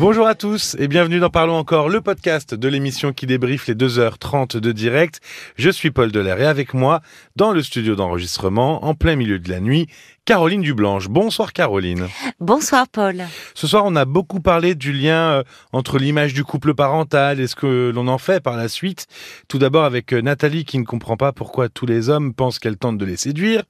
[0.00, 3.74] Bonjour à tous et bienvenue dans Parlons encore, le podcast de l'émission qui débriefe les
[3.74, 5.20] 2h30 de direct.
[5.56, 7.02] Je suis Paul Delair et avec moi,
[7.36, 9.88] dans le studio d'enregistrement, en plein milieu de la nuit,
[10.24, 11.08] Caroline Dublanche.
[11.10, 12.08] Bonsoir Caroline.
[12.40, 13.24] Bonsoir Paul.
[13.52, 15.42] Ce soir, on a beaucoup parlé du lien euh,
[15.74, 19.06] entre l'image du couple parental et ce que l'on en fait par la suite.
[19.48, 22.78] Tout d'abord avec euh, Nathalie qui ne comprend pas pourquoi tous les hommes pensent qu'elle
[22.78, 23.64] tente de les séduire.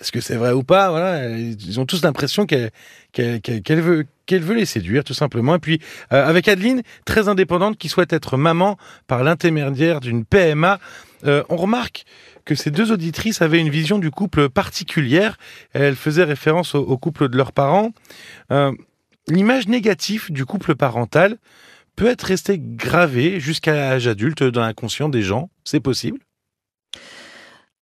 [0.00, 2.70] Est-ce que c'est vrai ou pas Voilà, ils ont tous l'impression qu'elle
[3.80, 4.06] veut
[4.54, 5.54] les séduire tout simplement.
[5.54, 5.80] Et puis
[6.12, 8.76] euh, avec Adeline, très indépendante, qui souhaite être maman
[9.06, 10.80] par l'intermédiaire d'une PMA,
[11.26, 12.04] euh, on remarque
[12.44, 15.38] que ces deux auditrices avaient une vision du couple particulière.
[15.72, 17.92] Elles faisaient référence au, couple de leurs parents.
[18.50, 18.72] Euh,
[19.28, 21.38] l'image négative du couple parental
[21.96, 25.50] peut être restée gravée jusqu'à l'âge adulte dans l'inconscient des gens.
[25.64, 26.18] C'est possible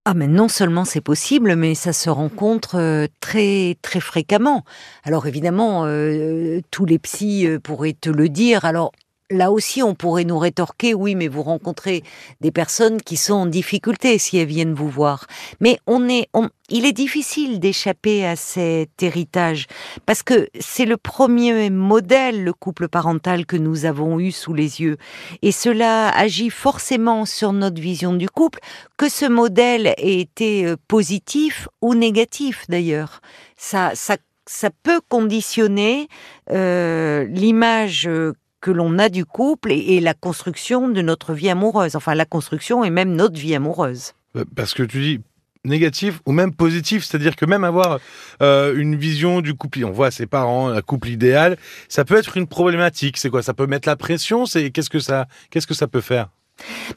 [0.05, 4.63] ah mais non seulement c'est possible, mais ça se rencontre euh, très très fréquemment.
[5.03, 8.65] Alors évidemment, euh, tous les psys euh, pourraient te le dire.
[8.65, 8.91] Alors
[9.29, 12.03] là aussi, on pourrait nous rétorquer, oui, mais vous rencontrez
[12.41, 15.27] des personnes qui sont en difficulté si elles viennent vous voir.
[15.59, 16.29] Mais on est,
[16.69, 19.67] il est difficile d'échapper à cet héritage
[20.05, 24.81] parce que c'est le premier modèle, le couple parental que nous avons eu sous les
[24.81, 24.97] yeux.
[25.41, 28.59] Et cela agit forcément sur notre vision du couple,
[28.97, 33.21] que ce modèle ait été euh, positif ou négatif d'ailleurs.
[33.57, 36.07] Ça, ça, ça peut conditionner
[36.51, 41.95] euh, l'image euh, que l'on a du couple et, la construction de notre vie amoureuse.
[41.95, 44.13] Enfin, la construction et même notre vie amoureuse.
[44.35, 45.19] Euh, parce que tu dis
[45.65, 47.99] négatif ou même positif, c'est-à-dire que même avoir
[48.41, 51.57] euh, une vision du couple, on voit ses parents, un couple idéal,
[51.89, 53.17] ça peut être une problématique.
[53.17, 53.43] C'est quoi?
[53.43, 54.45] Ça peut mettre la pression?
[54.45, 56.29] C'est qu'est-ce que ça, qu'est-ce que ça peut faire?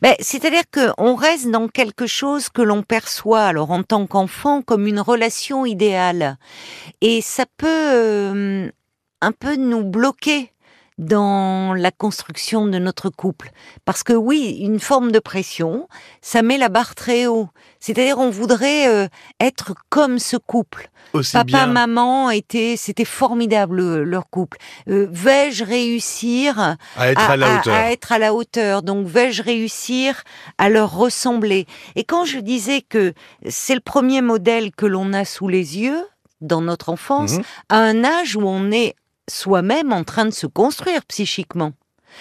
[0.00, 4.86] Ben, c'est-à-dire qu'on reste dans quelque chose que l'on perçoit, alors en tant qu'enfant, comme
[4.86, 6.36] une relation idéale.
[7.00, 8.70] Et ça peut euh,
[9.20, 10.52] un peu nous bloquer
[10.98, 13.50] dans la construction de notre couple.
[13.84, 15.88] Parce que oui, une forme de pression,
[16.20, 17.48] ça met la barre très haut.
[17.80, 19.08] C'est-à-dire, on voudrait euh,
[19.40, 20.90] être comme ce couple.
[21.32, 24.58] Papa, maman était, c'était formidable leur couple.
[24.88, 28.82] Euh, vais-je réussir à être à, la hauteur à, être à la hauteur?
[28.82, 30.22] Donc, vais-je réussir
[30.58, 31.66] à leur ressembler?
[31.96, 33.14] Et quand je disais que
[33.48, 36.06] c'est le premier modèle que l'on a sous les yeux
[36.40, 37.42] dans notre enfance, mhm.
[37.68, 38.94] à un âge où on est
[39.32, 41.72] soi-même en train de se construire psychiquement.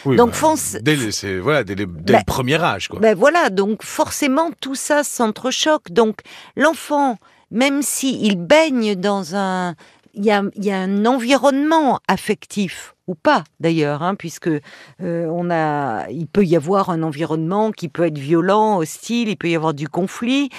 [0.05, 2.87] donc bah, dès, le, voilà, dès, le ben, premier âge.
[2.87, 2.99] Quoi.
[2.99, 5.91] Ben voilà, donc forcément tout ça s'entrechoque.
[5.91, 6.21] Donc
[6.55, 7.17] l'enfant,
[7.51, 9.75] même s'il baigne dans un...
[10.13, 15.51] Il y a, y a un environnement affectif ou pas d'ailleurs, hein, puisque euh, on
[15.51, 19.55] a, il peut y avoir un environnement qui peut être violent, hostile, il peut y
[19.55, 20.49] avoir du conflit.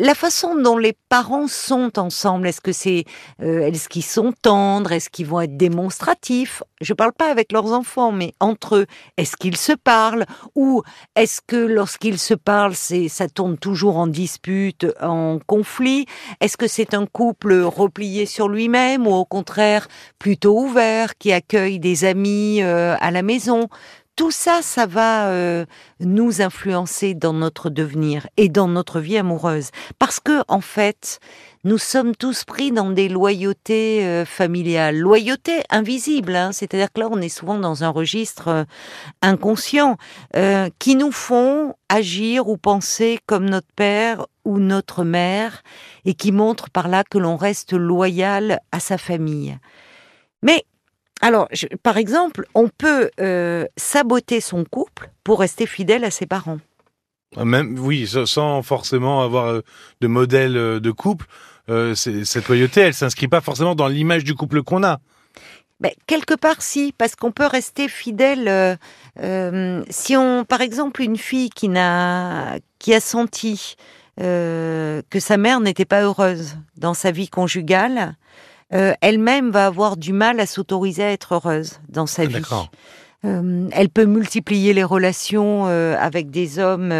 [0.00, 3.04] La façon dont les parents sont ensemble, est-ce que c'est,
[3.42, 6.62] euh, est-ce qu'ils sont tendres, est-ce qu'ils vont être démonstratifs?
[6.80, 8.86] Je parle pas avec leurs enfants, mais entre eux,
[9.18, 10.24] est-ce qu'ils se parlent?
[10.56, 10.82] Ou
[11.14, 16.06] est-ce que lorsqu'ils se parlent, c'est, ça tourne toujours en dispute, en conflit?
[16.40, 19.86] Est-ce que c'est un couple replié sur lui-même ou au contraire
[20.18, 23.68] plutôt ouvert qui accueille des amis euh, à la maison.
[24.14, 25.64] Tout ça, ça va euh,
[26.00, 29.70] nous influencer dans notre devenir et dans notre vie amoureuse.
[29.98, 31.18] Parce que, en fait,
[31.64, 36.36] nous sommes tous pris dans des loyautés euh, familiales, loyautés invisibles.
[36.36, 36.52] Hein.
[36.52, 38.66] C'est-à-dire que là, on est souvent dans un registre
[39.22, 39.96] inconscient
[40.78, 45.62] qui nous font agir ou penser comme notre père ou notre mère
[46.04, 49.58] et qui montrent par là que l'on reste loyal à sa famille.
[50.42, 50.64] Mais
[51.22, 51.48] alors,
[51.84, 56.58] par exemple, on peut euh, saboter son couple pour rester fidèle à ses parents.
[57.36, 59.60] Ah, même, oui, sans forcément avoir euh,
[60.00, 61.26] de modèle euh, de couple.
[61.94, 64.98] cette loyauté, elle s'inscrit pas forcément dans l'image du couple qu'on a.
[65.78, 68.78] Ben, quelque part, si, parce qu'on peut rester fidèle.
[69.90, 73.76] si on, par exemple, une fille qui n'a, qui a senti
[74.18, 78.16] que sa mère n'était pas heureuse dans sa vie conjugale,
[78.74, 82.42] euh, elle-même va avoir du mal à s'autoriser à être heureuse dans sa ah, vie.
[83.24, 86.92] Euh, elle peut multiplier les relations euh, avec des hommes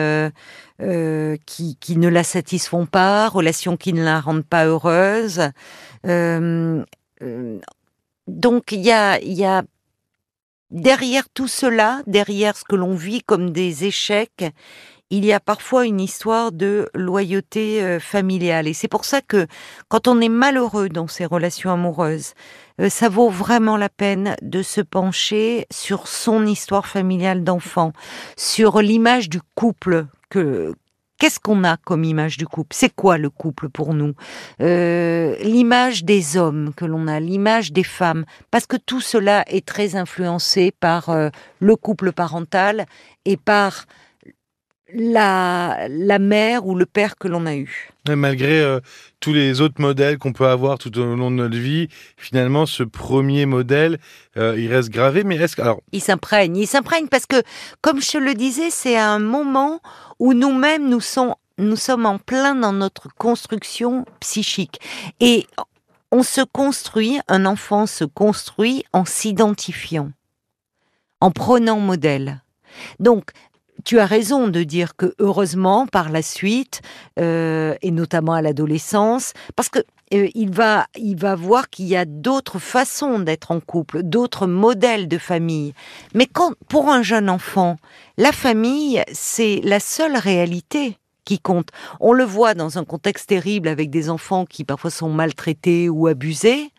[1.46, 5.40] qui, qui, ne la satisfont pas, relations qui ne la rendent pas heureuse.
[6.04, 6.86] donc
[8.72, 9.62] il y a, y a
[10.70, 14.44] derrière tout cela, derrière ce que l'on vit comme des échecs,
[15.12, 18.66] il y a parfois une histoire de loyauté euh, familiale.
[18.66, 19.46] Et c'est pour ça que
[19.88, 22.32] quand on est malheureux dans ses relations amoureuses,
[22.80, 27.92] euh, ça vaut vraiment la peine de se pencher sur son histoire familiale d'enfant,
[28.38, 30.74] sur l'image du couple que
[31.18, 32.74] Qu'est-ce qu'on a comme image du couple?
[32.74, 34.14] C'est quoi le couple pour nous?
[34.60, 39.64] Euh, L'image des hommes que l'on a, l'image des femmes, parce que tout cela est
[39.64, 41.14] très influencé par
[41.60, 42.86] le couple parental
[43.24, 43.86] et par
[44.94, 47.90] la, la mère ou le père que l'on a eu.
[48.08, 48.80] malgré euh,
[49.20, 52.82] tous les autres modèles qu'on peut avoir tout au long de notre vie, finalement, ce
[52.82, 53.98] premier modèle,
[54.36, 55.24] euh, il reste gravé.
[55.24, 57.42] Mais est-ce que alors il s'imprègne, il s'imprègne parce que,
[57.80, 59.80] comme je le disais, c'est un moment
[60.18, 64.80] où nous-mêmes nous sommes nous sommes en plein dans notre construction psychique
[65.20, 65.46] et
[66.10, 70.10] on se construit, un enfant se construit en s'identifiant,
[71.20, 72.42] en prenant modèle.
[73.00, 73.30] Donc,
[73.84, 76.82] tu as raison de dire que heureusement par la suite
[77.18, 79.80] euh, et notamment à l'adolescence, parce que
[80.14, 84.46] euh, il va il va voir qu'il y a d'autres façons d'être en couple, d'autres
[84.46, 85.74] modèles de famille.
[86.14, 86.28] Mais
[86.68, 87.76] pour un jeune enfant,
[88.18, 91.68] la famille c'est la seule réalité qui compte.
[92.00, 96.06] On le voit dans un contexte terrible avec des enfants qui parfois sont maltraités ou
[96.06, 96.72] abusés.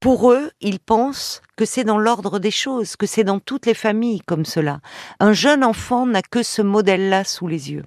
[0.00, 3.74] Pour eux, ils pensent que c'est dans l'ordre des choses, que c'est dans toutes les
[3.74, 4.80] familles comme cela.
[5.20, 7.84] Un jeune enfant n'a que ce modèle-là sous les yeux.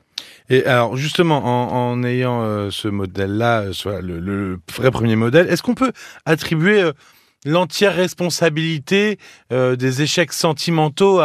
[0.50, 5.64] Et alors justement, en, ayant euh, ce modèle-là, euh, soit le, vrai premier modèle, est-ce
[5.64, 5.92] qu'on peut
[6.26, 6.94] attribuer euh,
[7.46, 9.18] l'entière responsabilité
[9.50, 11.20] des échecs sentimentaux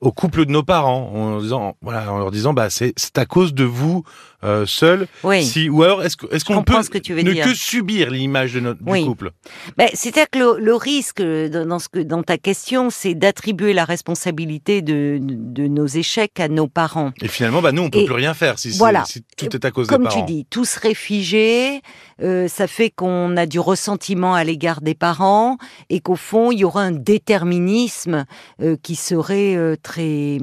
[0.00, 3.26] au couple de nos parents en leur disant, voilà, en leur disant bah, c'est à
[3.26, 4.04] cause de vous
[4.46, 5.06] euh, seul.
[5.24, 5.44] Oui.
[5.44, 7.44] Si, ou alors, est-ce est qu'on peut que tu veux ne dire.
[7.44, 9.32] que subir l'image de notre du couple?
[9.76, 14.82] Ben, C'est-à-dire que le, risque dans, ce que, dans ta question, c'est d'attribuer la responsabilité
[14.82, 17.12] de, de, nos échecs à nos parents.
[17.20, 19.04] Et finalement, bah, nous, on peut plus rien faire si, voilà.
[19.04, 20.20] si tout est à cause Comme des parents.
[20.20, 21.80] Comme tu dis, tout serait figé,
[22.22, 25.58] euh, ça fait qu'on a du ressentiment à l'égard des parents
[25.90, 28.24] et qu'au fond, il y aura un déterminisme
[28.62, 30.38] euh, qui serait euh, très,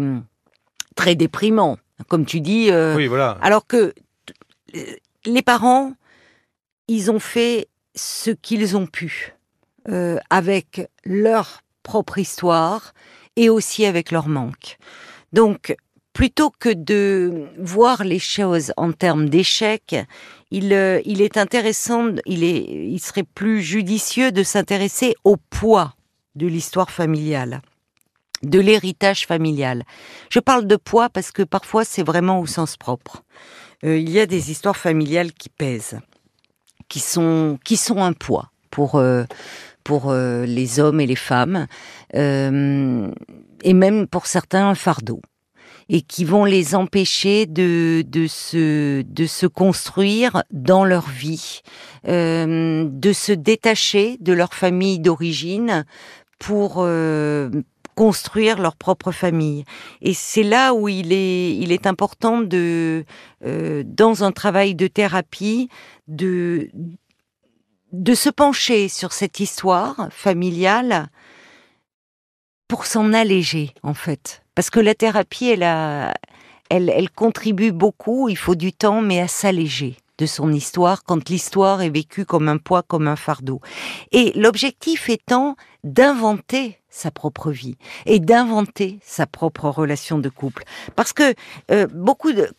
[0.95, 1.77] très déprimant
[2.07, 2.69] comme tu dis.
[2.71, 3.37] Euh, oui, voilà.
[3.41, 3.93] Alors que
[5.25, 5.93] les parents,
[6.87, 9.33] ils ont fait ce qu'ils ont pu
[9.89, 12.93] euh, avec leur propre histoire
[13.35, 14.77] et aussi avec leur manque.
[15.31, 15.75] Donc,
[16.13, 19.95] plutôt que de voir les choses en termes d'échec,
[20.51, 25.95] il, euh, il est intéressant, il, est, il serait plus judicieux de s'intéresser au poids
[26.35, 27.61] de l'histoire familiale
[28.43, 29.83] de l'héritage familial.
[30.29, 33.23] Je parle de poids parce que parfois c'est vraiment au sens propre.
[33.83, 35.99] Euh, il y a des histoires familiales qui pèsent,
[36.87, 39.23] qui sont qui sont un poids pour euh,
[39.83, 41.67] pour euh, les hommes et les femmes,
[42.13, 45.21] et même pour certains un fardeau,
[45.89, 51.61] et qui vont les empêcher de de se de se construire dans leur vie,
[52.05, 55.85] de se détacher de leur famille d'origine
[56.39, 56.85] pour
[57.95, 59.65] construire leur propre famille.
[60.01, 63.05] Et c'est là où il est, il est important de,
[63.45, 65.69] euh, dans un travail de thérapie,
[66.07, 66.69] de,
[67.91, 71.07] de se pencher sur cette histoire familiale
[72.67, 74.43] pour s'en alléger, en fait.
[74.55, 76.13] Parce que la thérapie, elle, a,
[76.69, 81.29] elle, elle contribue beaucoup, il faut du temps, mais à s'alléger de son histoire quand
[81.29, 83.61] l'histoire est vécue comme un poids, comme un fardeau.
[84.11, 87.75] Et l'objectif étant d'inventer sa propre vie
[88.05, 90.63] et d'inventer sa propre relation de couple.
[90.95, 91.33] Parce que
[91.71, 92.49] euh, beaucoup de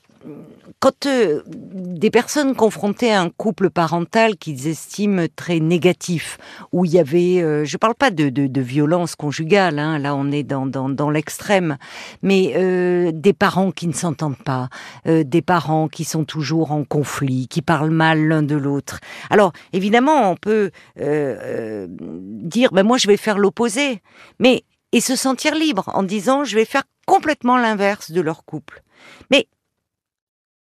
[0.81, 6.39] quand euh, des personnes confrontées à un couple parental qu'ils estiment très négatif,
[6.73, 10.15] où il y avait, euh, je ne parle pas de, de, violence conjugale, hein, là
[10.15, 11.77] on est dans, dans, l'extrême,
[12.23, 14.69] mais euh, des parents qui ne s'entendent pas,
[15.07, 19.01] des parents qui sont toujours en conflit, qui parlent mal l'un de l'autre.
[19.31, 24.03] Alors évidemment, on peut dire, ben moi je vais faire l'opposé,
[24.39, 28.83] mais et se sentir libre en disant, je vais faire complètement l'inverse de leur couple.
[29.31, 29.49] Mais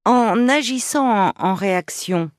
[0.06, 2.32] en agissant en, réaction,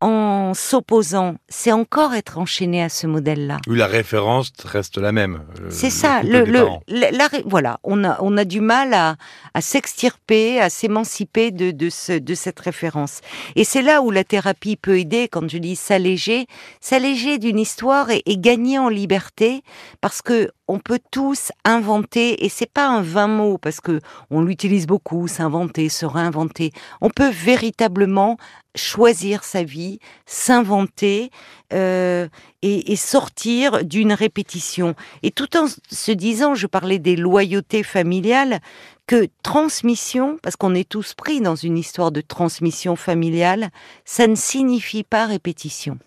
[0.00, 3.58] en s'opposant, c'est encore être enchaîné à ce modèle-là.
[3.66, 5.44] Oui, la référence reste la même.
[5.68, 6.22] C'est ça.
[6.22, 6.44] Le,
[6.88, 9.16] la, voilà, on a, on a du mal à,
[9.52, 13.20] à s'extirper, à s'émanciper de, de, ce, de cette référence.
[13.56, 15.28] Et c'est là où la thérapie peut aider.
[15.28, 16.46] Quand je dis s'alléger,
[16.80, 19.62] s'alléger d'une histoire et, et, gagner en liberté,
[20.00, 22.44] parce que on peut tous inventer.
[22.44, 24.00] Et c'est pas un vain mot, parce que
[24.30, 26.72] on l'utilise beaucoup, s'inventer, se réinventer.
[27.00, 28.36] On peut véritablement
[28.76, 31.30] choisir sa vie, s'inventer
[31.72, 32.28] euh,
[32.62, 34.94] et, sortir d'une répétition.
[35.24, 38.60] Et tout en se disant, je parlais des loyautés familiales,
[39.08, 43.70] que transmission, parce qu'on est tous pris dans une histoire de transmission familiale,
[44.04, 45.98] ça ne signifie pas répétition.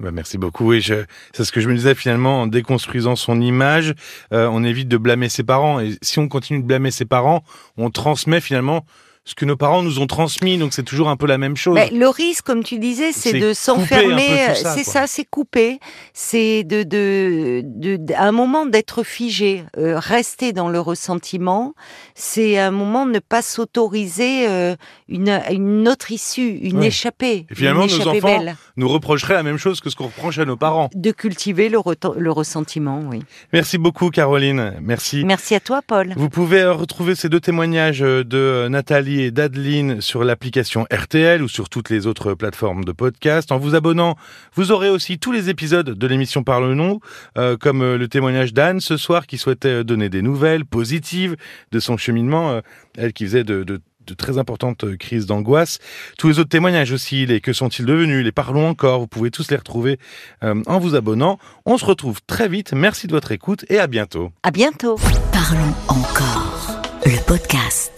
[0.00, 0.66] Bah, merci beaucoup.
[0.66, 3.94] Oui, c'est ce que je me disais finalement en déconstruisant son image,
[4.32, 5.80] euh, on évite de blâmer ses parents.
[5.80, 7.44] Et si on continue de blâmer ses parents,
[7.76, 8.84] on transmet finalement
[9.24, 10.58] ce que nos parents nous ont transmis.
[10.58, 11.74] Donc c'est toujours un peu la même chose.
[11.74, 14.54] Mais le risque, comme tu disais, c'est de s'enfermer.
[14.54, 15.78] C'est ça, c'est couper.
[16.12, 21.74] C'est de, de, de, à un moment d'être figé, euh, rester dans le ressentiment.
[22.14, 24.74] C'est un moment de ne pas s'autoriser euh,
[25.08, 27.46] une, une autre issue, une échappée.
[27.50, 28.44] Et finalement, nos enfants
[28.76, 30.90] nous reprocheraient la même chose que ce qu'on reproche à nos parents.
[30.94, 31.78] De cultiver le,
[32.16, 33.20] le ressentiment, oui.
[33.52, 34.74] Merci beaucoup, Caroline.
[34.80, 35.24] Merci.
[35.24, 36.14] Merci à toi, Paul.
[36.16, 41.48] Vous pouvez euh, retrouver ces deux témoignages de Nathalie et d'Adeline sur l'application RTL ou
[41.48, 43.52] sur toutes les autres plateformes de podcast.
[43.52, 44.16] En vous abonnant,
[44.54, 47.00] vous aurez aussi tous les épisodes de l'émission Parle-nous,
[47.36, 51.36] euh, comme euh, le témoignage d'Anne ce soir qui souhaitait donner des nouvelles positives
[51.70, 52.60] de son cheminement, euh,
[52.96, 53.80] elle qui faisait de,
[54.18, 55.78] très importantes crises d'angoisse.
[56.18, 59.50] Tous les autres témoignages aussi, les que sont-ils devenus, les parlons encore, vous pouvez tous
[59.50, 59.98] les retrouver
[60.42, 61.38] en vous abonnant.
[61.64, 62.72] On se retrouve très vite.
[62.74, 64.32] Merci de votre écoute et à bientôt.
[64.42, 64.96] À bientôt.
[65.32, 67.91] Parlons encore, le podcast.